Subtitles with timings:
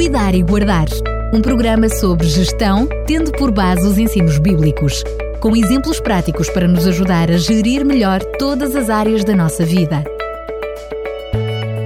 [0.00, 0.86] Cuidar e Guardar,
[1.30, 5.04] um programa sobre gestão, tendo por base os ensinos bíblicos,
[5.42, 10.02] com exemplos práticos para nos ajudar a gerir melhor todas as áreas da nossa vida.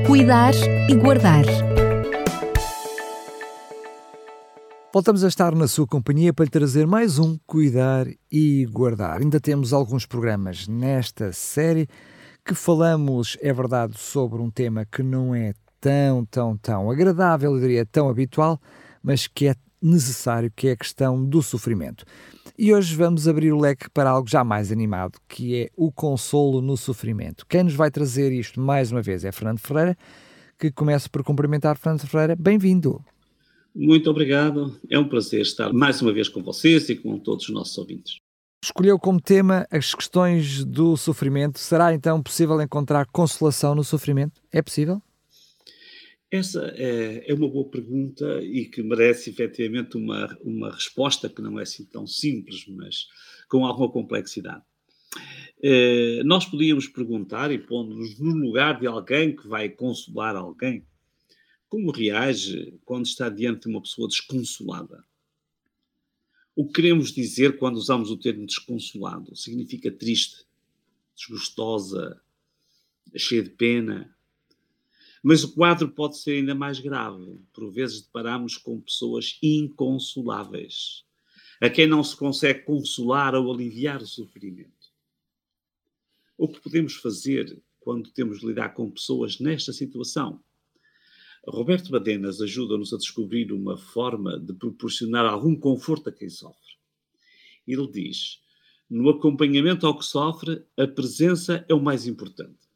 [0.06, 0.54] Cuidar
[0.88, 1.44] e Guardar.
[4.92, 9.22] Voltamos a estar na sua companhia para lhe trazer mais um Cuidar e Guardar.
[9.22, 11.88] Ainda temos alguns programas nesta série
[12.46, 15.52] que falamos, é verdade, sobre um tema que não é
[15.84, 18.58] tão, tão, tão agradável, eu diria tão habitual,
[19.02, 22.06] mas que é necessário, que é a questão do sofrimento.
[22.58, 26.62] E hoje vamos abrir o leque para algo já mais animado, que é o consolo
[26.62, 27.44] no sofrimento.
[27.46, 29.94] Quem nos vai trazer isto mais uma vez é Fernando Ferreira,
[30.58, 32.34] que começa por cumprimentar Fernando Ferreira.
[32.34, 33.04] Bem-vindo!
[33.74, 34.74] Muito obrigado.
[34.88, 38.16] É um prazer estar mais uma vez com vocês e com todos os nossos ouvintes.
[38.64, 41.58] Escolheu como tema as questões do sofrimento.
[41.58, 44.40] Será então possível encontrar consolação no sofrimento?
[44.50, 45.02] É possível?
[46.30, 51.60] Essa é, é, uma boa pergunta e que merece efetivamente uma, uma resposta que não
[51.60, 53.06] é assim tão simples, mas
[53.48, 54.64] com alguma complexidade.
[55.62, 60.84] Eh, nós podíamos perguntar, e pondo-nos no lugar de alguém que vai consolar alguém,
[61.68, 65.04] como reage quando está diante de uma pessoa desconsolada?
[66.54, 69.34] O que queremos dizer quando usamos o termo desconsolado?
[69.34, 70.44] Significa triste,
[71.16, 72.20] desgostosa,
[73.16, 74.13] cheia de pena,
[75.24, 77.40] mas o quadro pode ser ainda mais grave.
[77.54, 81.02] Por vezes deparamos com pessoas inconsoláveis,
[81.62, 84.92] a quem não se consegue consolar ou aliviar o sofrimento.
[86.36, 90.44] O que podemos fazer quando temos de lidar com pessoas nesta situação?
[91.48, 96.74] Roberto Badenas ajuda-nos a descobrir uma forma de proporcionar algum conforto a quem sofre.
[97.66, 98.42] Ele diz:
[98.90, 102.68] no acompanhamento ao que sofre, a presença é o mais importante.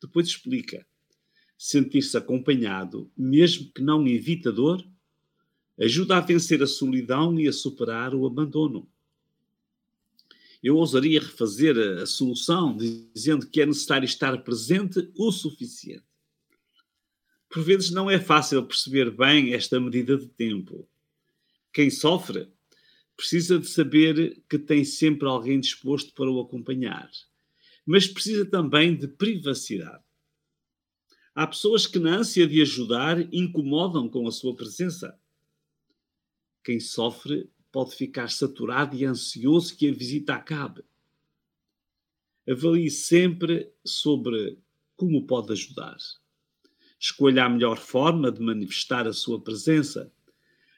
[0.00, 0.86] Depois explica:
[1.56, 4.86] sentir-se acompanhado, mesmo que não evite a dor,
[5.78, 8.88] ajuda a vencer a solidão e a superar o abandono.
[10.62, 16.04] Eu ousaria refazer a solução dizendo que é necessário estar presente o suficiente.
[17.48, 20.88] Por vezes não é fácil perceber bem esta medida de tempo.
[21.72, 22.48] Quem sofre
[23.16, 27.10] precisa de saber que tem sempre alguém disposto para o acompanhar,
[27.84, 30.05] mas precisa também de privacidade.
[31.36, 35.20] Há pessoas que, na ânsia de ajudar, incomodam com a sua presença.
[36.64, 40.82] Quem sofre pode ficar saturado e ansioso que a visita acabe.
[42.48, 44.58] Avalie sempre sobre
[44.96, 45.98] como pode ajudar.
[46.98, 50.10] Escolha a melhor forma de manifestar a sua presença.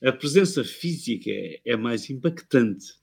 [0.02, 1.30] A presença física
[1.64, 2.94] é, mais impactante,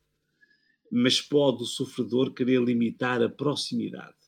[0.91, 4.24] mas pode o sofredor querer limitar a proximidade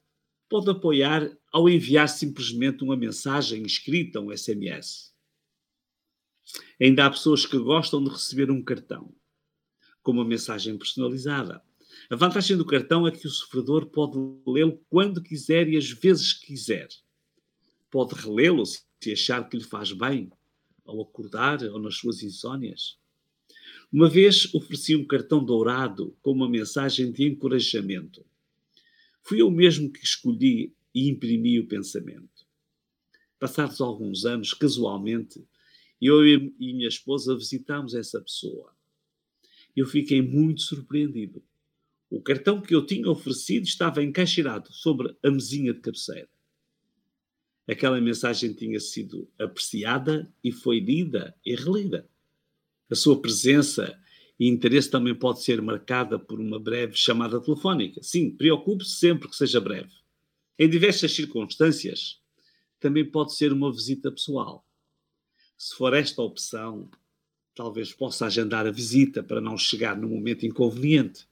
[0.50, 5.14] pode apoiar ao enviar simplesmente uma mensagem escrita, um SMS.
[6.82, 9.14] Ainda há pessoas que gostam de receber um cartão,
[10.02, 11.62] com uma mensagem personalizada.
[12.10, 16.34] A vantagem do cartão é que o sofredor pode lê-lo quando quiser e às vezes
[16.34, 16.88] quiser.
[17.92, 20.32] Pode relê-lo se achar que lhe faz bem,
[20.86, 22.98] ao acordar ou nas suas insónias.
[23.92, 28.26] Uma vez ofereci um cartão dourado com uma mensagem de encorajamento.
[29.28, 32.48] Fui eu mesmo que escolhi e imprimi o pensamento.
[33.38, 35.46] Passados alguns anos, casualmente,
[36.02, 38.74] eu e minha esposa visitámos essa pessoa.
[39.76, 41.44] Eu fiquei muito surpreendido.
[42.10, 46.30] O cartão que eu tinha oferecido estava encaixilhado sobre a mesinha de cabeceira.
[47.68, 52.10] Aquela mensagem tinha sido apreciada e foi lida e relida.
[52.90, 54.02] A sua presença
[54.40, 58.02] e interesse também pode ser marcada por uma breve chamada telefónica.
[58.04, 59.92] Sim, preocupe-se sempre que seja breve.
[60.60, 62.20] Em diversas circunstâncias,
[62.80, 64.66] também pode ser uma visita pessoal.
[65.58, 66.90] Se for esta opção,
[67.56, 71.28] talvez possa agendar a visita para não chegar no momento inconveniente.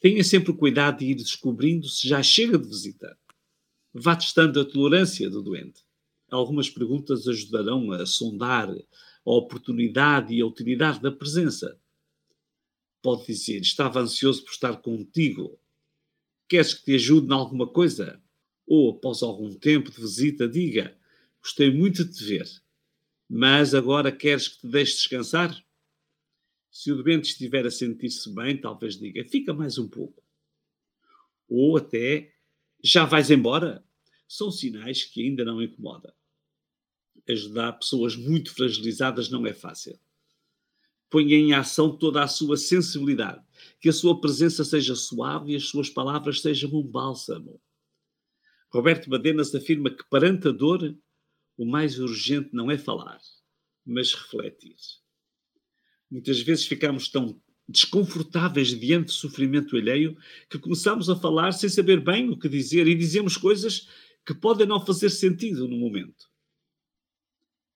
[0.00, 3.18] Tenha sempre cuidado de ir descobrindo se já chega de visita.
[3.92, 5.82] Vá testando a tolerância do doente.
[6.30, 11.76] Algumas perguntas ajudarão a sondar a oportunidade e a utilidade da presença
[13.04, 15.60] pode dizer: Estava ansioso por estar contigo.
[16.48, 18.22] Queres que te ajude em alguma coisa?
[18.66, 20.96] Ou, após algum tempo de visita, diga:
[21.42, 22.48] Gostei muito de te ver,
[23.28, 25.54] mas agora queres que te deixe descansar?
[26.70, 30.24] Se o doente estiver a sentir-se bem, talvez diga: Fica mais um pouco.
[31.46, 32.32] Ou até:
[32.82, 33.84] Já vais embora?
[34.26, 36.14] São sinais que ainda não incomoda.
[37.28, 39.98] Ajudar pessoas muito fragilizadas não é fácil
[41.14, 43.40] ponha em ação toda a sua sensibilidade,
[43.80, 47.62] que a sua presença seja suave e as suas palavras sejam um bálsamo.
[48.68, 50.92] Roberto Badenas afirma que perante a dor,
[51.56, 53.20] o mais urgente não é falar,
[53.86, 54.74] mas refletir.
[56.10, 60.18] Muitas vezes ficamos tão desconfortáveis diante do sofrimento alheio
[60.50, 63.88] que começamos a falar sem saber bem o que dizer e dizemos coisas
[64.26, 66.28] que podem não fazer sentido no momento.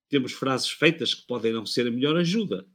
[0.08, 2.66] Temos frases feitas que podem não ser a melhor ajuda.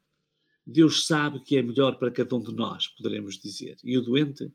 [0.65, 3.77] Deus sabe que é melhor para cada um de nós, poderemos dizer.
[3.83, 4.51] E o doente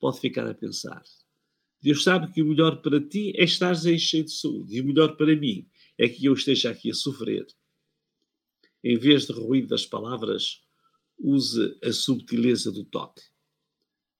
[0.00, 1.02] pode ficar a pensar.
[1.80, 4.76] Deus sabe que o melhor para ti é estar aí cheio de saúde.
[4.76, 5.68] E o melhor para mim
[5.98, 7.46] é que eu esteja aqui a sofrer.
[8.82, 10.62] Em vez de ruído das palavras,
[11.18, 13.22] use a subtileza do toque.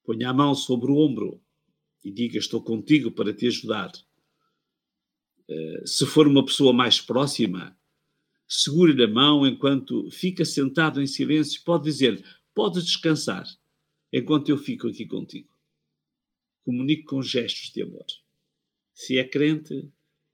[0.05, 1.41] Ponha a mão sobre o ombro
[2.03, 3.91] e diga: Estou contigo para te ajudar.
[5.49, 7.77] Uh, se for uma pessoa mais próxima,
[8.55, 11.61] segure-lhe a mão enquanto fica sentado em silêncio.
[11.63, 12.23] Pode dizer:
[12.53, 13.45] Podes descansar
[14.11, 15.49] enquanto eu fico aqui contigo.
[16.63, 18.05] Comunique com gestos de amor.
[18.93, 19.89] Se é crente,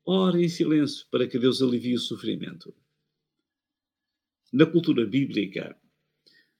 [0.06, 2.74] ore em silêncio para que Deus alivie o sofrimento.
[4.52, 5.78] Na cultura bíblica,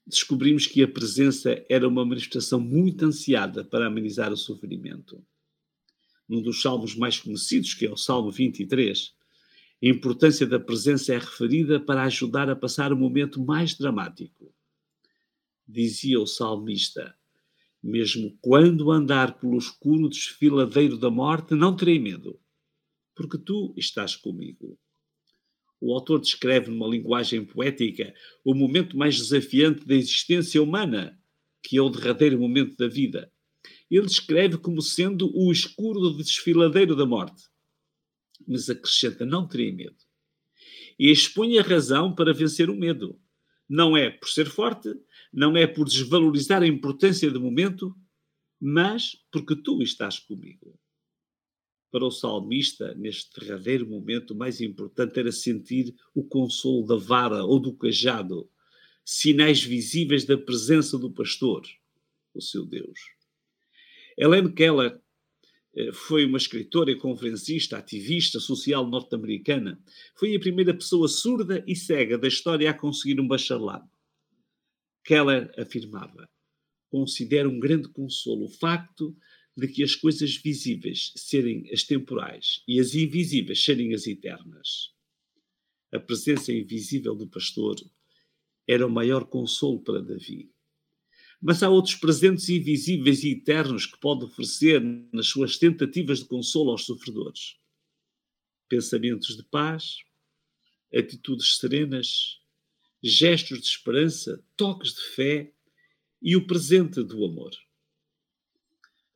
[0.06, 5.22] descobrimos que a presença era uma manifestação muito ansiada para amenizar o sofrimento.
[6.26, 9.12] Num dos salmos mais conhecidos, que é o Salmo 23,
[9.82, 14.54] a importância da presença é referida para ajudar a passar o momento mais dramático.
[15.66, 17.16] Dizia o salmista:
[17.82, 22.38] Mesmo quando andar pelo escuro desfiladeiro da morte, não terei medo,
[23.14, 24.78] porque tu estás comigo.
[25.80, 28.12] O autor descreve numa linguagem poética
[28.44, 31.18] o momento mais desafiante da existência humana,
[31.62, 33.32] que é o derradeiro momento da vida.
[33.90, 37.50] Ele descreve como sendo o escuro desfiladeiro da morte
[38.46, 39.96] mas acrescenta: não terei medo.
[40.98, 43.18] E expõe a razão para vencer o medo.
[43.68, 44.88] Não é por ser forte,
[45.32, 47.94] não é por desvalorizar a importância do momento,
[48.60, 50.78] mas porque tu estás comigo.
[51.90, 57.44] Para o salmista, neste derradeiro momento, o mais importante era sentir o consolo da vara
[57.44, 58.48] ou do cajado,
[59.04, 61.62] sinais visíveis da presença do pastor,
[62.34, 63.00] o seu Deus.
[64.16, 65.00] Helen Keller
[65.92, 69.80] foi uma escritora conferencista, ativista social norte-americana.
[70.16, 73.88] Foi a primeira pessoa surda e cega da história a conseguir um bacharelado.
[75.04, 76.28] Keller afirmava:
[76.90, 79.16] considera um grande consolo o facto
[79.56, 84.92] de que as coisas visíveis serem as temporais e as invisíveis serem as eternas.
[85.92, 87.76] A presença invisível do pastor
[88.66, 90.50] era o maior consolo para Davi.
[91.40, 94.80] Mas há outros presentes invisíveis e eternos que pode oferecer
[95.12, 97.56] nas suas tentativas de consolo aos sofredores.
[98.68, 99.96] Pensamentos de paz,
[100.94, 102.40] atitudes serenas,
[103.02, 105.52] gestos de esperança, toques de fé
[106.20, 107.52] e o presente do amor.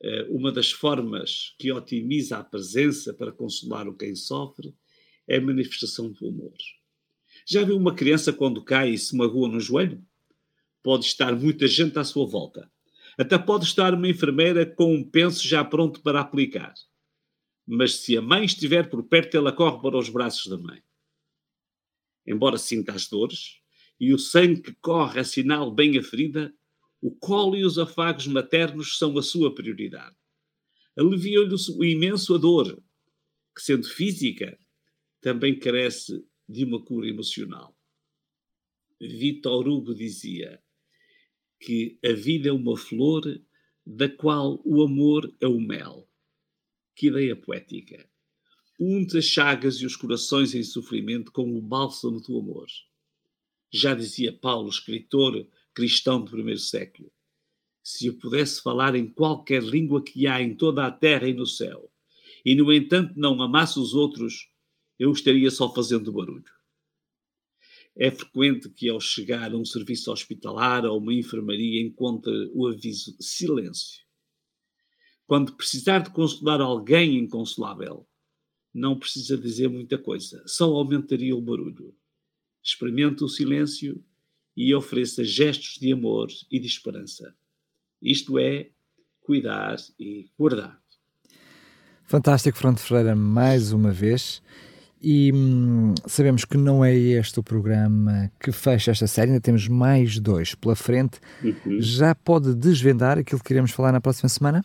[0.03, 4.75] Eh, uma das formas que otimiza a presença para consolar o quem sofre
[5.27, 6.57] é a manifestação do amor.
[7.47, 10.03] Já viu uma criança quando cai e se magoa no joelho?
[10.85, 12.71] Pode estar muita gente à sua volta.
[13.17, 16.75] Até pode estar uma enfermeira com um penso já pronto para aplicar.
[17.67, 20.83] Mas se a mãe estiver por perto, ela corre para os braços da mãe.
[22.27, 23.61] Embora sinta as dores
[23.99, 26.55] e o sangue que corre assinale bem a ferida,
[27.01, 30.15] o colo e os afagos maternos são a sua prioridade.
[30.97, 32.83] Alivia-lhe o imenso a dor,
[33.57, 34.59] que, sendo física,
[35.23, 37.75] também carece de uma cura emocional.
[39.01, 40.63] Vitor Hugo dizia:
[41.65, 43.41] que a vida é uma flor
[43.87, 46.07] da qual o amor é o mel.
[46.95, 48.07] Que ideia poética!
[48.79, 52.67] Unte as chagas e os corações em sofrimento com o bálsamo do amor.
[53.73, 57.11] Já dizia Paulo, escritor cristão do primeiro século:
[57.83, 61.47] se eu pudesse falar em qualquer língua que há em toda a terra e no
[61.47, 61.91] céu,
[62.45, 64.51] e no entanto não amasse os outros,
[64.99, 66.45] eu estaria só fazendo barulho.
[67.97, 73.17] É frequente que, ao chegar a um serviço hospitalar ou uma enfermaria, encontre o aviso
[73.21, 74.05] silêncio.
[75.27, 78.07] Quando precisar de consolar alguém inconsolável,
[78.73, 81.95] não precisa dizer muita coisa, só aumentaria o barulho.
[82.63, 84.05] Experimente o silêncio
[84.57, 87.35] e ofereça gestos de amor e de esperança.
[88.03, 88.71] Isto é,
[89.21, 90.83] cuidar e guardar.
[92.05, 94.43] Fantástico, Fronte Freira, mais uma vez.
[95.07, 99.69] E hum, sabemos que não é este o programa que fecha esta série, ainda temos
[99.69, 101.21] mais dois pela frente.
[101.43, 101.79] Uhum.
[101.79, 104.65] Já pode desvendar aquilo que queremos falar na próxima semana?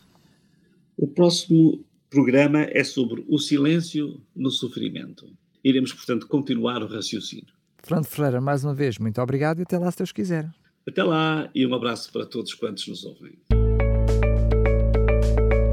[0.96, 5.26] O próximo programa é sobre o silêncio no sofrimento.
[5.62, 7.52] Iremos, portanto, continuar o raciocínio.
[7.82, 10.48] Fernando Ferreira, mais uma vez, muito obrigado e até lá, se Deus quiser.
[10.88, 13.34] Até lá e um abraço para todos quantos nos ouvem.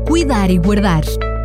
[0.05, 1.03] Cuidar e Guardar